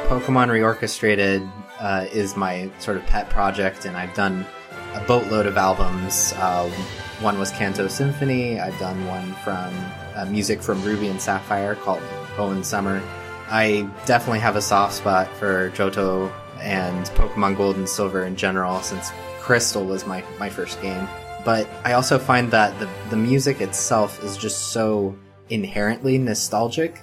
Pokemon 0.09 0.49
Reorchestrated 0.49 1.51
uh, 1.81 2.07
is 2.11 2.37
my 2.37 2.71
sort 2.79 2.97
of 2.97 3.05
pet 3.07 3.29
project, 3.29 3.85
and 3.85 3.97
I've 3.97 4.15
done 4.15 4.47
a 4.95 5.01
boatload 5.01 5.47
of 5.47 5.57
albums. 5.57 6.33
Uh, 6.37 6.69
one 7.21 7.39
was 7.39 7.51
Kanto 7.51 7.89
Symphony. 7.89 8.59
I've 8.59 8.79
done 8.79 9.07
one 9.07 9.35
from 9.45 9.75
uh, 10.15 10.25
music 10.27 10.63
from 10.63 10.83
Ruby 10.83 11.09
and 11.09 11.21
Sapphire 11.21 11.75
called 11.75 12.01
Hoenn 12.37 12.65
Summer. 12.65 13.03
I 13.51 13.89
definitely 14.07 14.41
have 14.41 14.57
a 14.57 14.63
soft 14.63 14.95
spot 14.95 15.29
for 15.37 15.71
Johto 15.71 16.33
and 16.61 17.07
Pokemon 17.07 17.57
Gold 17.57 17.77
and 17.77 17.89
Silver 17.89 18.25
in 18.25 18.37
general, 18.37 18.81
since 18.81 19.11
Crystal 19.41 19.85
was 19.85 20.07
my, 20.07 20.23
my 20.39 20.49
first 20.49 20.81
game. 20.83 21.09
but 21.45 21.67
I 21.85 21.93
also 21.95 22.19
find 22.19 22.51
that 22.51 22.79
the, 22.79 22.89
the 23.11 23.17
music 23.17 23.61
itself 23.61 24.23
is 24.23 24.37
just 24.37 24.73
so 24.73 25.17
inherently 25.49 26.19
nostalgic. 26.19 27.01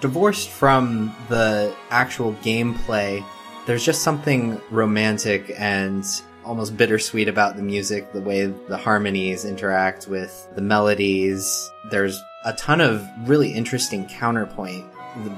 Divorced 0.00 0.48
from 0.48 1.14
the 1.28 1.74
actual 1.90 2.32
gameplay, 2.34 3.24
there's 3.66 3.84
just 3.84 4.02
something 4.02 4.60
romantic 4.70 5.52
and 5.58 6.04
almost 6.44 6.76
bittersweet 6.76 7.28
about 7.28 7.56
the 7.56 7.62
music, 7.62 8.12
the 8.12 8.20
way 8.20 8.46
the 8.46 8.76
harmonies 8.76 9.44
interact 9.44 10.06
with 10.08 10.48
the 10.54 10.62
melodies. 10.62 11.70
There's 11.90 12.22
a 12.44 12.52
ton 12.54 12.80
of 12.80 13.06
really 13.28 13.52
interesting 13.52 14.06
counterpoint. 14.06 14.86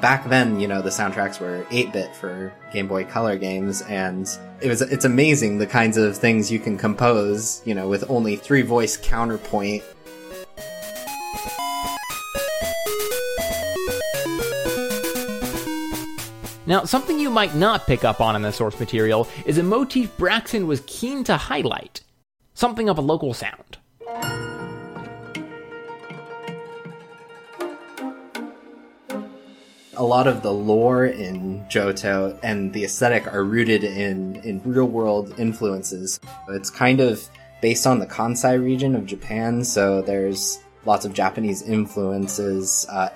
Back 0.00 0.28
then, 0.28 0.60
you 0.60 0.68
know, 0.68 0.82
the 0.82 0.90
soundtracks 0.90 1.40
were 1.40 1.64
8-bit 1.70 2.14
for 2.14 2.52
Game 2.72 2.86
Boy 2.86 3.04
Color 3.04 3.38
games, 3.38 3.80
and 3.82 4.28
it 4.60 4.68
was, 4.68 4.82
it's 4.82 5.06
amazing 5.06 5.58
the 5.58 5.66
kinds 5.66 5.96
of 5.96 6.16
things 6.16 6.52
you 6.52 6.58
can 6.58 6.76
compose, 6.76 7.62
you 7.64 7.74
know, 7.74 7.88
with 7.88 8.08
only 8.10 8.36
three 8.36 8.62
voice 8.62 8.98
counterpoint. 8.98 9.82
Now, 16.66 16.84
something 16.84 17.18
you 17.18 17.30
might 17.30 17.54
not 17.54 17.86
pick 17.86 18.04
up 18.04 18.20
on 18.20 18.36
in 18.36 18.42
the 18.42 18.52
source 18.52 18.78
material 18.78 19.26
is 19.46 19.58
a 19.58 19.62
motif 19.62 20.16
Braxton 20.16 20.66
was 20.66 20.82
keen 20.86 21.24
to 21.24 21.36
highlight 21.36 22.02
something 22.54 22.88
of 22.88 22.98
a 22.98 23.02
local 23.02 23.34
sound. 23.34 23.78
A 29.96 30.04
lot 30.04 30.26
of 30.26 30.42
the 30.42 30.52
lore 30.52 31.06
in 31.06 31.64
Johto 31.68 32.38
and 32.42 32.72
the 32.72 32.84
aesthetic 32.84 33.32
are 33.32 33.44
rooted 33.44 33.84
in, 33.84 34.36
in 34.36 34.62
real 34.64 34.86
world 34.86 35.34
influences. 35.38 36.18
It's 36.48 36.70
kind 36.70 37.00
of 37.00 37.28
based 37.60 37.86
on 37.86 37.98
the 37.98 38.06
Kansai 38.06 38.62
region 38.62 38.94
of 38.96 39.06
Japan, 39.06 39.64
so 39.64 40.02
there's 40.02 40.60
lots 40.84 41.04
of 41.04 41.12
Japanese 41.12 41.62
influences. 41.62 42.86
Uh, 42.88 43.10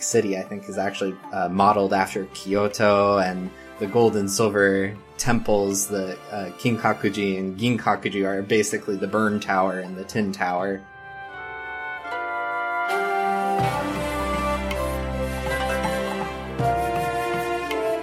City, 0.00 0.38
I 0.38 0.42
think, 0.42 0.68
is 0.68 0.78
actually 0.78 1.16
uh, 1.32 1.48
modeled 1.48 1.92
after 1.92 2.26
Kyoto, 2.26 3.18
and 3.18 3.50
the 3.78 3.86
gold 3.86 4.16
and 4.16 4.30
silver 4.30 4.96
temples, 5.16 5.88
the 5.88 6.16
uh, 6.30 6.50
Kinkakuji 6.58 7.38
and 7.38 7.58
Ginkakuji, 7.58 8.24
are 8.24 8.42
basically 8.42 8.96
the 8.96 9.08
burn 9.08 9.40
tower 9.40 9.80
and 9.80 9.96
the 9.96 10.04
tin 10.04 10.32
tower. 10.32 10.80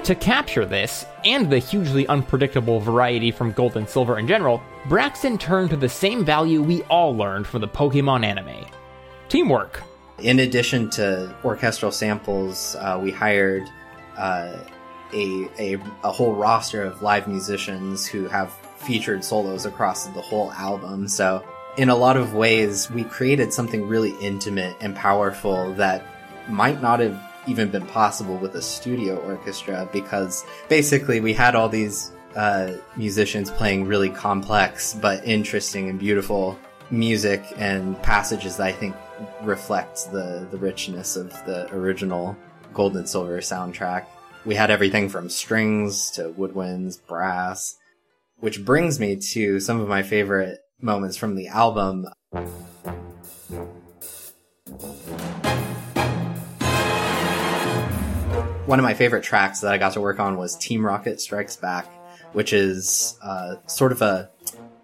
To 0.06 0.14
capture 0.14 0.68
this, 0.68 1.04
and 1.26 1.50
the 1.50 1.58
hugely 1.58 2.06
unpredictable 2.06 2.80
variety 2.80 3.32
from 3.32 3.54
gold 3.54 3.76
and 3.76 3.90
silver 3.90 4.20
in 4.20 4.28
general, 4.28 4.62
Braxton 4.88 5.40
turned 5.40 5.72
to 5.72 5.76
the 5.76 5.90
same 5.90 6.24
value 6.24 6.62
we 6.62 6.84
all 6.84 7.18
learned 7.18 7.48
from 7.48 7.62
the 7.62 7.68
Pokemon 7.68 8.24
anime 8.24 8.66
teamwork. 9.30 9.82
In 10.20 10.42
addition 10.42 10.92
to 10.92 11.36
orchestral 11.44 11.92
samples, 11.92 12.76
uh, 12.76 13.00
we 13.02 13.10
hired 13.10 13.68
uh, 14.16 14.60
a, 15.12 15.50
a, 15.58 15.78
a 16.04 16.12
whole 16.12 16.36
roster 16.36 16.84
of 16.84 17.02
live 17.02 17.28
musicians 17.28 18.06
who 18.06 18.28
have 18.28 18.54
featured 18.78 19.24
solos 19.26 19.66
across 19.66 20.06
the 20.06 20.22
whole 20.22 20.52
album. 20.52 21.08
So, 21.08 21.44
in 21.78 21.90
a 21.90 21.96
lot 21.96 22.16
of 22.16 22.36
ways, 22.36 22.92
we 22.92 23.06
created 23.06 23.52
something 23.52 23.88
really 23.88 24.14
intimate 24.22 24.76
and 24.82 24.96
powerful 24.96 25.74
that 25.74 26.06
might 26.48 26.80
not 26.80 27.00
have 27.00 27.20
even 27.48 27.70
been 27.70 27.86
possible 27.88 28.38
with 28.38 28.56
a 28.56 28.62
studio 28.62 29.18
orchestra 29.18 29.88
because 29.92 30.46
basically 30.70 31.20
we 31.20 31.34
had 31.34 31.56
all 31.56 31.70
these 31.70 32.12
uh, 32.36 32.74
musicians 32.98 33.50
playing 33.52 33.86
really 33.86 34.10
complex 34.10 34.94
but 34.94 35.26
interesting 35.26 35.90
and 35.90 36.00
beautiful 36.00 36.58
music 36.92 37.44
and 37.58 38.02
passages 38.02 38.58
that 38.58 38.68
I 38.68 38.72
think 38.72 38.96
reflect 39.42 40.12
the, 40.12 40.48
the 40.52 40.58
richness 40.58 41.16
of 41.16 41.32
the 41.46 41.74
original 41.74 42.36
Gold 42.74 42.98
and 42.98 43.08
Silver 43.08 43.40
soundtrack. 43.40 44.06
We 44.46 44.56
had 44.56 44.70
everything 44.70 45.10
from 45.10 45.30
strings 45.30 46.12
to 46.12 46.30
woodwinds, 46.30 47.00
brass, 47.08 47.76
which 48.38 48.64
brings 48.64 49.00
me 49.00 49.16
to 49.34 49.60
some 49.60 49.80
of 49.80 49.88
my 49.88 50.04
favorite 50.04 50.60
moments 50.82 51.18
from 51.18 51.36
the 51.36 51.48
album. 51.48 52.06
One 58.66 58.80
of 58.80 58.84
my 58.84 58.96
favorite 58.96 59.24
tracks 59.24 59.60
that 59.60 59.72
I 59.72 59.78
got 59.78 59.94
to 59.94 60.02
work 60.02 60.20
on 60.20 60.38
was 60.38 60.56
Team 60.56 60.84
Rocket 60.84 61.22
Strikes 61.22 61.56
Back, 61.56 61.86
which 62.34 62.52
is 62.52 63.16
uh, 63.22 63.58
sort 63.68 63.92
of 63.92 64.02
a, 64.02 64.32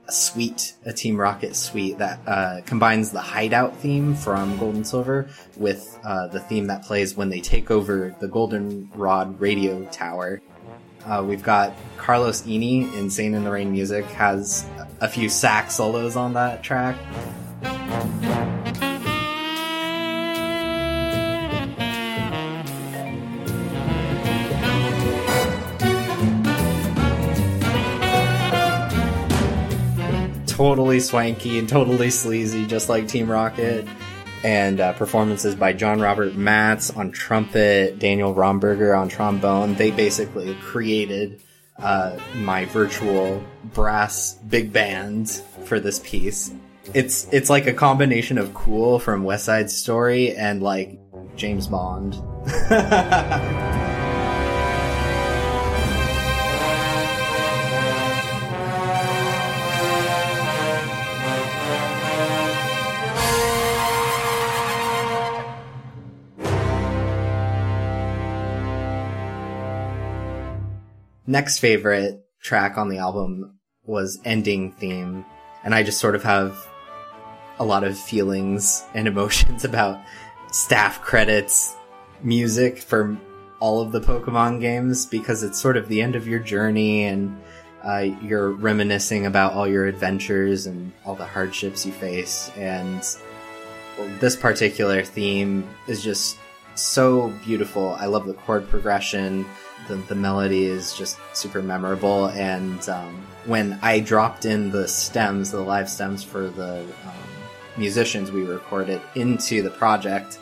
a 0.07 0.11
suite, 0.11 0.75
a 0.85 0.93
Team 0.93 1.19
Rocket 1.19 1.55
suite 1.55 1.97
that 1.97 2.19
uh, 2.27 2.61
combines 2.67 3.09
the 3.09 3.21
hideout 3.21 3.75
theme 3.77 4.13
from 4.13 4.55
Gold 4.59 4.75
and 4.75 4.85
Silver 4.85 5.27
with 5.57 5.97
uh, 6.03 6.27
the 6.27 6.39
theme 6.39 6.67
that 6.67 6.83
plays 6.83 7.17
when 7.17 7.29
they 7.29 7.41
take 7.41 7.71
over 7.71 8.15
the 8.19 8.27
Goldenrod 8.27 9.41
radio 9.41 9.83
tower. 9.85 10.41
Uh, 11.07 11.23
we've 11.27 11.41
got 11.41 11.73
Carlos 11.97 12.43
Eiene, 12.43 12.93
Insane 12.93 13.33
in 13.33 13.43
the 13.43 13.49
Rain 13.49 13.71
Music, 13.71 14.05
has 14.05 14.63
a 14.99 15.07
few 15.07 15.27
sax 15.27 15.73
solos 15.73 16.15
on 16.15 16.33
that 16.33 16.61
track. 16.61 16.95
Totally 30.61 30.99
swanky 30.99 31.57
and 31.57 31.67
totally 31.67 32.11
sleazy, 32.11 32.67
just 32.67 32.87
like 32.87 33.07
Team 33.07 33.31
Rocket. 33.31 33.87
And 34.43 34.79
uh, 34.79 34.93
performances 34.93 35.55
by 35.55 35.73
John 35.73 35.99
Robert 35.99 36.35
Matz 36.35 36.91
on 36.91 37.11
trumpet, 37.11 37.97
Daniel 37.97 38.35
Romberger 38.35 38.95
on 38.97 39.09
trombone. 39.09 39.73
They 39.73 39.89
basically 39.89 40.55
created 40.61 41.41
uh, 41.79 42.17
my 42.35 42.65
virtual 42.65 43.43
brass 43.73 44.35
big 44.35 44.71
band 44.71 45.31
for 45.65 45.79
this 45.79 45.99
piece. 45.99 46.51
It's 46.93 47.27
it's 47.31 47.49
like 47.49 47.65
a 47.65 47.73
combination 47.73 48.37
of 48.37 48.53
cool 48.53 48.99
from 48.99 49.23
West 49.23 49.45
Side 49.45 49.71
Story 49.71 50.35
and 50.35 50.61
like 50.61 50.99
James 51.35 51.67
Bond. 51.67 52.15
next 71.31 71.59
favorite 71.59 72.19
track 72.43 72.77
on 72.77 72.89
the 72.89 72.97
album 72.97 73.57
was 73.85 74.19
Ending 74.25 74.73
Theme, 74.73 75.25
and 75.63 75.73
I 75.73 75.81
just 75.81 75.99
sort 75.99 76.15
of 76.15 76.23
have 76.23 76.67
a 77.57 77.63
lot 77.63 77.83
of 77.83 77.97
feelings 77.97 78.83
and 78.93 79.07
emotions 79.07 79.63
about 79.63 79.99
staff 80.51 81.01
credits 81.01 81.75
music 82.21 82.77
for 82.77 83.17
all 83.61 83.81
of 83.81 83.91
the 83.91 84.01
Pokemon 84.01 84.59
games 84.59 85.05
because 85.05 85.43
it's 85.43 85.59
sort 85.59 85.77
of 85.77 85.87
the 85.87 86.01
end 86.01 86.15
of 86.15 86.27
your 86.27 86.39
journey 86.39 87.05
and 87.05 87.41
uh, 87.83 88.05
you're 88.21 88.51
reminiscing 88.51 89.25
about 89.25 89.53
all 89.53 89.67
your 89.67 89.85
adventures 89.85 90.67
and 90.67 90.91
all 91.05 91.15
the 91.15 91.25
hardships 91.25 91.85
you 91.85 91.91
face. 91.91 92.51
And 92.57 93.01
this 94.19 94.35
particular 94.35 95.03
theme 95.03 95.67
is 95.87 96.03
just 96.03 96.37
so 96.75 97.29
beautiful. 97.45 97.95
I 97.99 98.07
love 98.07 98.25
the 98.25 98.33
chord 98.33 98.67
progression 98.67 99.45
the, 99.87 99.95
the 99.95 100.15
melody 100.15 100.65
is 100.65 100.95
just 100.95 101.17
super 101.33 101.61
memorable. 101.61 102.27
And 102.29 102.87
um, 102.89 103.25
when 103.45 103.79
I 103.81 103.99
dropped 103.99 104.45
in 104.45 104.71
the 104.71 104.87
stems, 104.87 105.51
the 105.51 105.61
live 105.61 105.89
stems 105.89 106.23
for 106.23 106.47
the 106.47 106.81
um, 106.81 107.13
musicians 107.77 108.31
we 108.31 108.43
recorded 108.43 109.01
into 109.15 109.61
the 109.61 109.71
project 109.71 110.39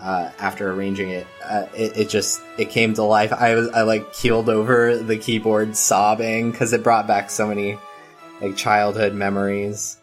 uh, 0.00 0.30
after 0.38 0.70
arranging 0.70 1.10
it, 1.10 1.26
uh, 1.44 1.66
it, 1.74 1.96
it 1.96 2.08
just 2.08 2.40
it 2.58 2.70
came 2.70 2.94
to 2.94 3.02
life. 3.02 3.32
I 3.32 3.54
was 3.54 3.68
I 3.70 3.82
like 3.82 4.12
keeled 4.12 4.48
over 4.48 4.96
the 4.96 5.16
keyboard 5.16 5.76
sobbing 5.76 6.50
because 6.50 6.72
it 6.72 6.82
brought 6.82 7.06
back 7.06 7.30
so 7.30 7.46
many 7.46 7.78
like 8.40 8.56
childhood 8.56 9.14
memories. 9.14 9.98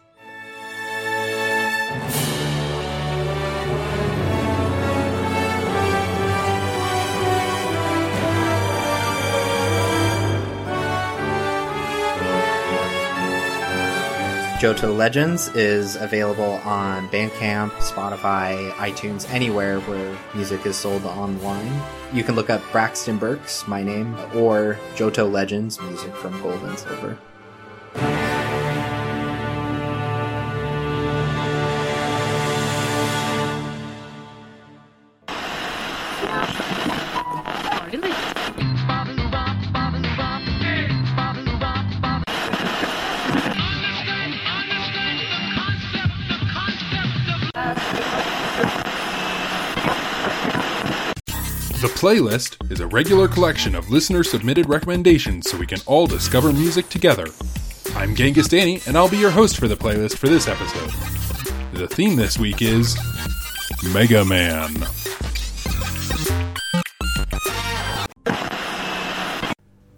Johto 14.64 14.96
Legends 14.96 15.48
is 15.48 15.96
available 15.96 16.58
on 16.64 17.06
Bandcamp, 17.10 17.70
Spotify, 17.72 18.70
iTunes, 18.76 19.28
anywhere 19.28 19.78
where 19.80 20.16
music 20.34 20.64
is 20.64 20.74
sold 20.74 21.04
online. 21.04 21.82
You 22.14 22.24
can 22.24 22.34
look 22.34 22.48
up 22.48 22.62
Braxton 22.72 23.18
Burks, 23.18 23.68
my 23.68 23.82
name, 23.82 24.16
or 24.34 24.78
Johto 24.94 25.30
Legends, 25.30 25.78
music 25.82 26.16
from 26.16 26.40
Gold 26.40 26.62
and 26.62 26.78
Silver. 26.78 27.18
Playlist 52.04 52.70
is 52.70 52.80
a 52.80 52.86
regular 52.88 53.26
collection 53.26 53.74
of 53.74 53.88
listener 53.88 54.22
submitted 54.22 54.68
recommendations 54.68 55.50
so 55.50 55.56
we 55.56 55.66
can 55.66 55.78
all 55.86 56.06
discover 56.06 56.52
music 56.52 56.90
together. 56.90 57.24
I'm 57.94 58.14
Genghis 58.14 58.46
Danny, 58.46 58.82
and 58.86 58.94
I'll 58.94 59.08
be 59.08 59.16
your 59.16 59.30
host 59.30 59.56
for 59.56 59.68
the 59.68 59.74
playlist 59.74 60.18
for 60.18 60.28
this 60.28 60.46
episode. 60.46 60.90
The 61.72 61.88
theme 61.88 62.14
this 62.14 62.38
week 62.38 62.60
is 62.60 62.94
Mega 63.94 64.22
Man. 64.22 64.74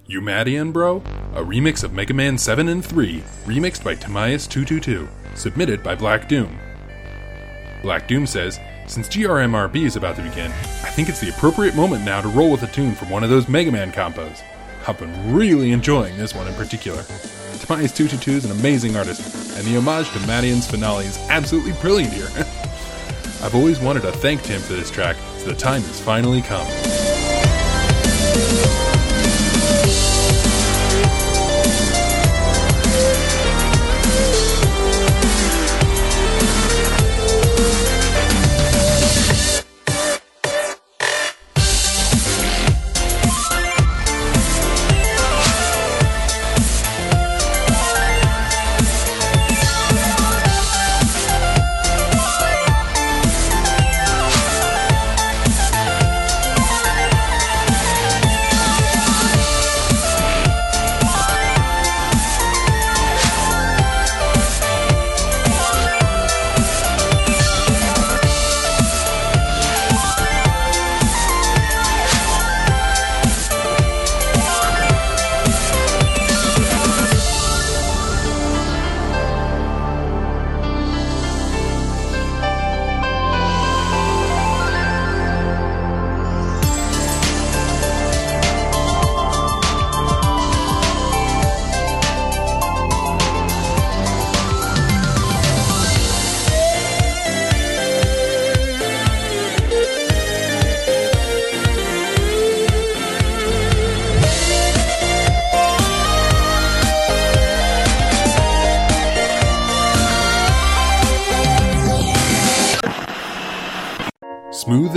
You 0.06 0.20
Madian 0.20 0.72
Bro? 0.72 0.98
A 1.34 1.42
remix 1.42 1.82
of 1.82 1.92
Mega 1.92 2.14
Man 2.14 2.38
7 2.38 2.68
and 2.68 2.86
3, 2.86 3.20
remixed 3.46 3.82
by 3.82 3.96
Timaeus222, 3.96 5.08
submitted 5.34 5.82
by 5.82 5.96
Black 5.96 6.28
Doom. 6.28 6.56
Black 7.82 8.06
Doom 8.06 8.28
says, 8.28 8.60
Since 8.88 9.08
GRMRB 9.08 9.84
is 9.84 9.96
about 9.96 10.14
to 10.16 10.22
begin, 10.22 10.50
I 10.52 10.90
think 10.90 11.08
it's 11.08 11.18
the 11.18 11.30
appropriate 11.30 11.74
moment 11.74 12.04
now 12.04 12.20
to 12.20 12.28
roll 12.28 12.52
with 12.52 12.62
a 12.62 12.68
tune 12.68 12.94
from 12.94 13.10
one 13.10 13.24
of 13.24 13.30
those 13.30 13.48
Mega 13.48 13.72
Man 13.72 13.90
compos. 13.90 14.42
I've 14.86 14.98
been 14.98 15.34
really 15.34 15.72
enjoying 15.72 16.16
this 16.16 16.34
one 16.34 16.46
in 16.46 16.54
particular. 16.54 17.02
Timaeus222 17.02 18.28
is 18.28 18.44
an 18.44 18.52
amazing 18.52 18.96
artist, 18.96 19.56
and 19.58 19.66
the 19.66 19.76
homage 19.76 20.08
to 20.12 20.20
Madian's 20.26 20.70
finale 20.70 21.06
is 21.06 21.18
absolutely 21.28 21.72
brilliant 21.80 22.12
here. 22.12 22.28
I've 23.42 23.56
always 23.56 23.80
wanted 23.80 24.02
to 24.02 24.12
thank 24.12 24.42
Tim 24.42 24.60
for 24.60 24.74
this 24.74 24.90
track, 24.90 25.16
so 25.38 25.48
the 25.48 25.54
time 25.54 25.82
has 25.82 26.00
finally 26.00 26.40
come. 26.42 26.66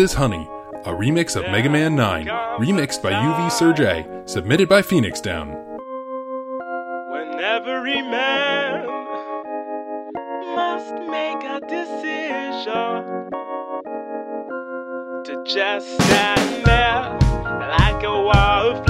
As 0.10 0.16
Honey, 0.16 0.50
a 0.86 0.90
remix 0.90 1.36
of 1.36 1.44
Mega 1.52 1.70
Man 1.70 1.96
9, 1.96 2.26
remixed 2.58 3.04
by 3.04 3.12
UV 3.12 3.52
Surge 3.52 3.80
A, 3.82 4.24
submitted 4.26 4.68
by 4.68 4.82
Phoenix 4.82 5.22
Down. 5.22 5.50
When 7.12 7.40
every 7.40 8.02
man 8.02 8.88
must 10.56 10.94
make 11.12 11.44
a 11.44 11.60
decision 11.62 13.30
to 15.26 15.44
just 15.46 15.94
stand 16.02 16.66
there 16.66 17.20
like 17.70 18.04
a 18.04 18.22
wildflower 18.24 18.89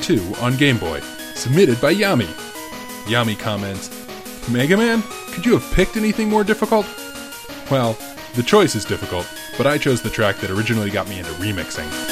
from 0.00 0.16
2 0.16 0.34
on 0.40 0.56
Game 0.56 0.78
Boy, 0.78 1.00
submitted 1.34 1.80
by 1.80 1.94
Yami. 1.94 2.26
Yami 3.04 3.38
comments, 3.38 3.90
Mega 4.50 4.76
Man? 4.76 5.02
Could 5.32 5.44
you 5.46 5.58
have 5.58 5.74
picked 5.74 5.96
anything 5.96 6.28
more 6.28 6.44
difficult? 6.44 6.86
Well, 7.70 7.96
the 8.34 8.42
choice 8.42 8.74
is 8.74 8.84
difficult, 8.84 9.26
but 9.56 9.66
I 9.66 9.78
chose 9.78 10.02
the 10.02 10.10
track 10.10 10.36
that 10.36 10.50
originally 10.50 10.90
got 10.90 11.08
me 11.08 11.18
into 11.18 11.30
remixing. 11.32 12.09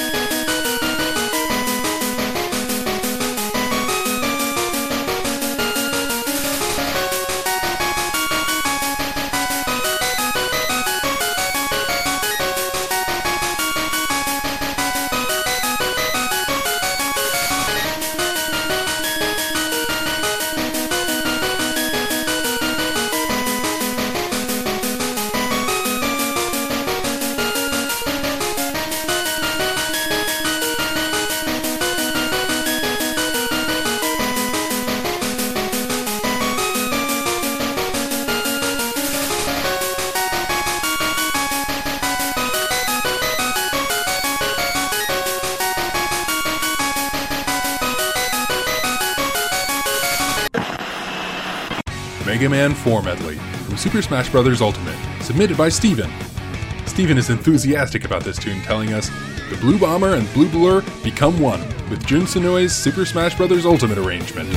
Mega 52.38 52.50
Man 52.50 52.72
4 52.72 53.02
medley 53.02 53.34
from 53.34 53.76
Super 53.76 54.00
Smash 54.00 54.30
Bros. 54.30 54.62
Ultimate, 54.62 54.96
submitted 55.24 55.56
by 55.56 55.68
Steven. 55.68 56.08
Steven 56.86 57.18
is 57.18 57.30
enthusiastic 57.30 58.04
about 58.04 58.22
this 58.22 58.38
tune, 58.38 58.62
telling 58.62 58.92
us 58.92 59.10
the 59.50 59.56
Blue 59.56 59.76
Bomber 59.76 60.14
and 60.14 60.32
Blue 60.34 60.48
Blur 60.48 60.84
become 61.02 61.40
one 61.40 61.60
with 61.90 62.06
Jun 62.06 62.28
Senoue's 62.28 62.72
Super 62.72 63.04
Smash 63.04 63.36
Bros. 63.36 63.66
Ultimate 63.66 63.98
arrangement. 63.98 64.48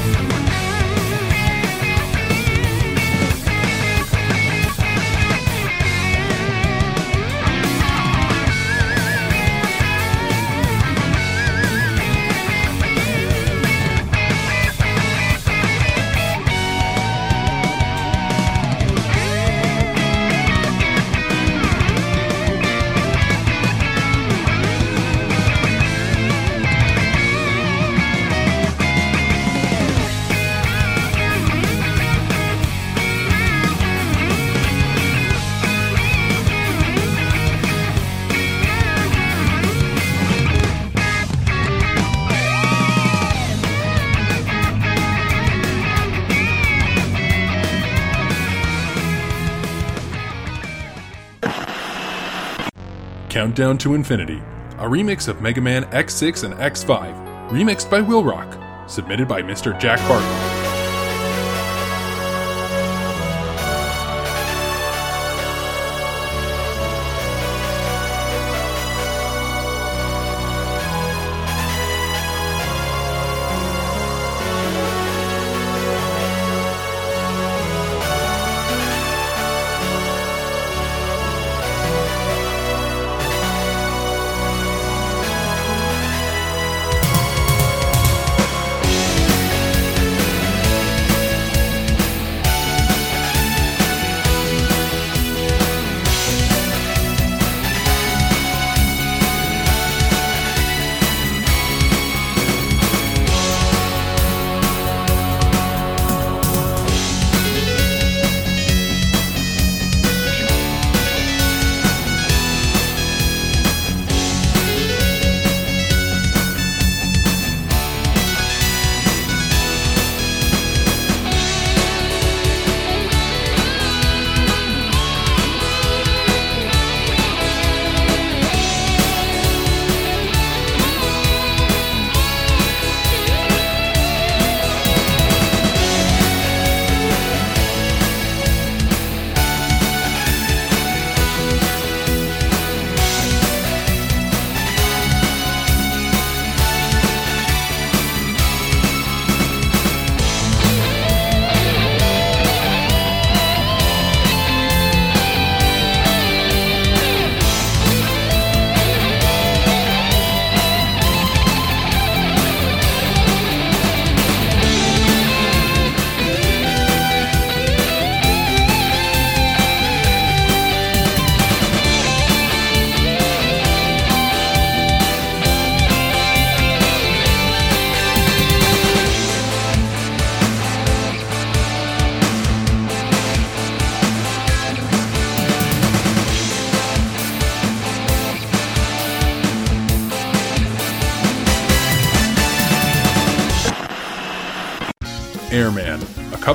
Countdown 53.32 53.78
to 53.78 53.94
Infinity, 53.94 54.44
a 54.78 54.84
remix 54.84 55.30
of 55.30 55.42
Mega 55.42 55.62
Man 55.62 55.86
X6 55.86 56.44
and 56.44 56.54
X5, 56.56 57.48
remixed 57.48 57.90
by 57.90 58.02
Will 58.02 58.26
Rock, 58.26 58.62
submitted 58.90 59.30
by 59.30 59.42
Mr. 59.42 59.80
Jack 59.80 60.00
Bartlett. 60.00 60.51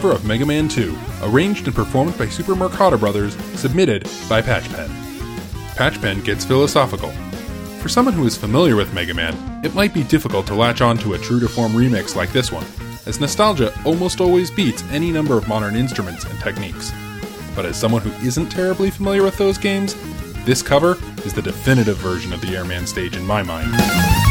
Cover 0.06 0.16
of 0.16 0.24
Mega 0.24 0.46
Man 0.46 0.68
2, 0.68 0.96
arranged 1.22 1.66
and 1.66 1.74
performed 1.74 2.16
by 2.16 2.28
Super 2.28 2.54
Mercado 2.54 2.96
Brothers, 2.96 3.34
submitted 3.58 4.04
by 4.28 4.40
Patchpen. 4.40 4.88
Patchpen 5.74 6.22
gets 6.22 6.44
philosophical. 6.44 7.10
For 7.80 7.88
someone 7.88 8.14
who 8.14 8.24
is 8.24 8.36
familiar 8.36 8.76
with 8.76 8.92
Mega 8.94 9.14
Man, 9.14 9.34
it 9.64 9.74
might 9.74 9.92
be 9.92 10.04
difficult 10.04 10.46
to 10.46 10.54
latch 10.54 10.80
on 10.80 10.96
to 10.98 11.14
a 11.14 11.18
true 11.18 11.40
to 11.40 11.48
form 11.48 11.72
remix 11.72 12.14
like 12.14 12.32
this 12.32 12.52
one, 12.52 12.64
as 13.06 13.18
nostalgia 13.18 13.72
almost 13.84 14.20
always 14.20 14.48
beats 14.48 14.84
any 14.92 15.10
number 15.10 15.36
of 15.36 15.48
modern 15.48 15.74
instruments 15.74 16.24
and 16.24 16.38
techniques. 16.38 16.92
But 17.56 17.66
as 17.66 17.76
someone 17.76 18.02
who 18.02 18.26
isn't 18.26 18.50
terribly 18.50 18.90
familiar 18.90 19.24
with 19.24 19.36
those 19.38 19.58
games, 19.58 19.96
this 20.44 20.62
cover 20.62 20.98
is 21.24 21.32
the 21.32 21.42
definitive 21.42 21.96
version 21.96 22.32
of 22.32 22.40
the 22.42 22.56
Airman 22.56 22.86
stage 22.86 23.16
in 23.16 23.26
my 23.26 23.42
mind. 23.42 24.25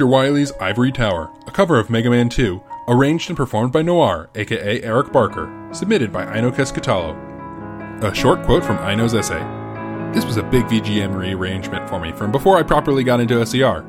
Dr. 0.00 0.08
Wily's 0.08 0.50
Ivory 0.52 0.92
Tower, 0.92 1.30
a 1.46 1.50
cover 1.50 1.78
of 1.78 1.90
Mega 1.90 2.08
Man 2.08 2.30
2, 2.30 2.58
arranged 2.88 3.28
and 3.28 3.36
performed 3.36 3.70
by 3.70 3.82
Noir, 3.82 4.30
aka 4.34 4.82
Eric 4.82 5.12
Barker, 5.12 5.68
submitted 5.72 6.10
by 6.10 6.22
Ino 6.38 6.50
Keskitalo. 6.50 7.12
A 8.02 8.14
short 8.14 8.42
quote 8.46 8.64
from 8.64 8.78
Ino's 8.78 9.12
essay. 9.12 9.40
This 10.14 10.24
was 10.24 10.38
a 10.38 10.42
big 10.42 10.64
VGM 10.68 11.14
rearrangement 11.14 11.86
for 11.86 12.00
me 12.00 12.12
from 12.12 12.32
before 12.32 12.56
I 12.56 12.62
properly 12.62 13.04
got 13.04 13.20
into 13.20 13.34
OCR. 13.34 13.84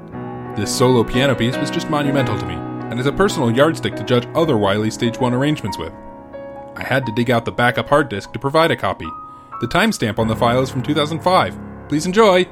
This 0.58 0.78
solo 0.78 1.06
piano 1.06 1.34
piece 1.34 1.56
was 1.56 1.72
just 1.72 1.90
monumental 1.90 2.38
to 2.38 2.46
me, 2.46 2.56
and 2.56 3.00
is 3.00 3.06
a 3.06 3.14
personal 3.14 3.50
yardstick 3.50 3.96
to 3.96 4.04
judge 4.04 4.28
other 4.36 4.58
Wily 4.58 4.92
Stage 4.92 5.18
1 5.18 5.34
arrangements 5.34 5.78
with. 5.78 5.94
I 6.76 6.84
had 6.84 7.06
to 7.06 7.14
dig 7.14 7.32
out 7.32 7.46
the 7.46 7.54
backup 7.54 7.88
hard 7.88 8.10
disk 8.10 8.34
to 8.34 8.40
provide 8.40 8.72
a 8.72 8.76
copy. 8.76 9.08
The 9.62 9.68
timestamp 9.68 10.20
on 10.20 10.28
the 10.28 10.36
file 10.36 10.62
is 10.62 10.70
from 10.70 10.84
2005. 10.84 11.58
Please 11.88 12.06
enjoy! 12.06 12.50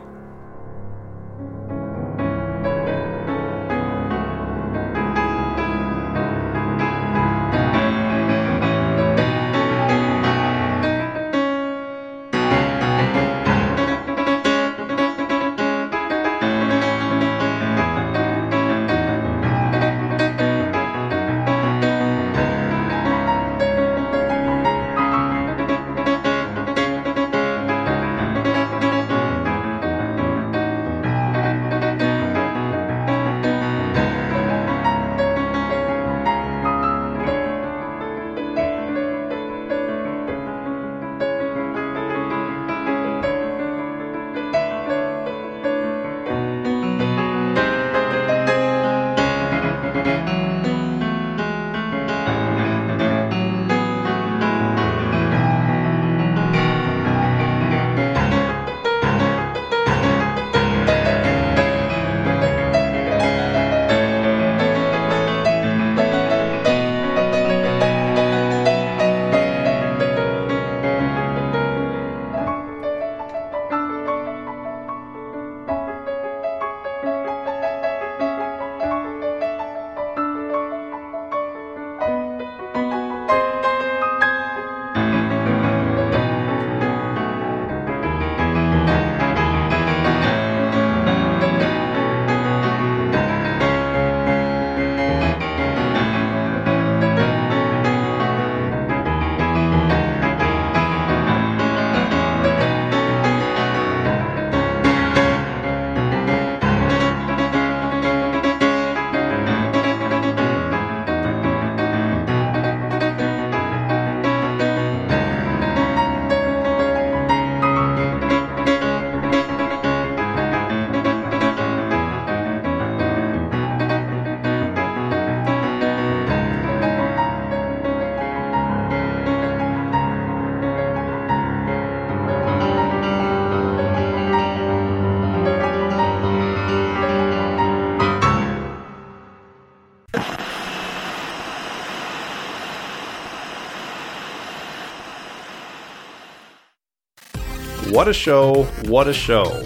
What 147.92 148.08
a 148.08 148.14
show, 148.14 148.66
what 148.86 149.08
a 149.08 149.14
show. 149.14 149.64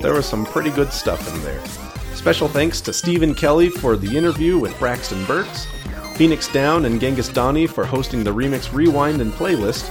There 0.00 0.14
was 0.14 0.26
some 0.26 0.44
pretty 0.44 0.70
good 0.70 0.92
stuff 0.92 1.32
in 1.32 1.40
there. 1.44 1.64
Special 2.16 2.48
thanks 2.48 2.80
to 2.80 2.92
Stephen 2.92 3.32
Kelly 3.32 3.70
for 3.70 3.96
the 3.96 4.18
interview 4.18 4.58
with 4.58 4.76
Braxton 4.80 5.24
Burks, 5.24 5.66
Phoenix 6.16 6.52
Down 6.52 6.84
and 6.84 7.00
Genghis 7.00 7.28
Donnie 7.28 7.68
for 7.68 7.86
hosting 7.86 8.24
the 8.24 8.34
remix 8.34 8.72
Rewind 8.72 9.20
and 9.20 9.32
playlist, 9.32 9.88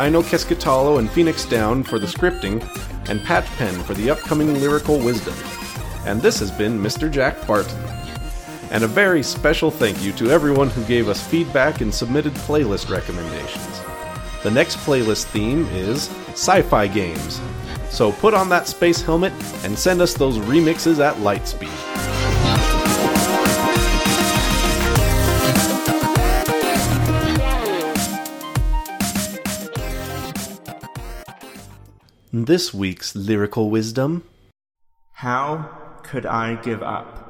Ino 0.00 0.22
Keskitalo 0.22 1.00
and 1.00 1.10
Phoenix 1.10 1.44
Down 1.44 1.82
for 1.82 1.98
the 1.98 2.06
scripting, 2.06 2.62
and 3.08 3.20
Patch 3.24 3.46
Pen 3.56 3.74
for 3.82 3.94
the 3.94 4.08
upcoming 4.08 4.60
lyrical 4.60 5.00
wisdom. 5.00 5.34
And 6.06 6.22
this 6.22 6.38
has 6.38 6.52
been 6.52 6.78
Mr. 6.78 7.10
Jack 7.10 7.44
Barton. 7.44 7.76
And 8.70 8.84
a 8.84 8.88
very 8.88 9.24
special 9.24 9.72
thank 9.72 10.00
you 10.00 10.12
to 10.12 10.30
everyone 10.30 10.70
who 10.70 10.84
gave 10.84 11.08
us 11.08 11.26
feedback 11.26 11.80
and 11.80 11.92
submitted 11.92 12.34
playlist 12.34 12.88
recommendations. 12.88 13.80
The 14.44 14.50
next 14.50 14.76
playlist 14.78 15.24
theme 15.24 15.66
is 15.72 16.08
sci 16.32 16.62
fi 16.62 16.86
games. 16.86 17.40
So 17.90 18.12
put 18.12 18.34
on 18.34 18.48
that 18.50 18.66
space 18.66 19.02
helmet 19.02 19.32
and 19.64 19.78
send 19.78 20.00
us 20.00 20.14
those 20.14 20.38
remixes 20.38 20.98
at 20.98 21.20
light 21.20 21.46
speed. 21.48 21.70
This 32.32 32.72
week's 32.72 33.16
lyrical 33.16 33.70
wisdom 33.70 34.22
How 35.12 35.68
could 36.04 36.26
I 36.26 36.54
give 36.54 36.80
up? 36.80 37.20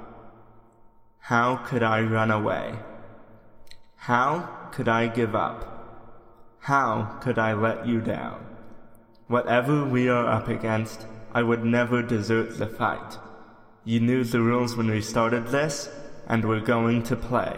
How 1.20 1.57
could 1.57 1.82
I 1.82 2.03
run 2.03 2.30
away? 2.30 2.74
How 3.96 4.68
could 4.72 4.88
I 4.88 5.07
give 5.07 5.34
up? 5.34 5.64
How 6.61 7.18
could 7.22 7.38
I 7.38 7.55
let 7.55 7.86
you 7.86 8.01
down? 8.01 8.49
Whatever 9.30 9.84
we 9.84 10.08
are 10.08 10.26
up 10.26 10.48
against, 10.48 11.06
I 11.32 11.44
would 11.44 11.64
never 11.64 12.02
desert 12.02 12.58
the 12.58 12.66
fight. 12.66 13.16
You 13.84 14.00
knew 14.00 14.24
the 14.24 14.40
rules 14.40 14.74
when 14.74 14.90
we 14.90 15.00
started 15.00 15.46
this, 15.46 15.88
and 16.26 16.44
we're 16.44 16.58
going 16.58 17.04
to 17.04 17.14
play. 17.14 17.54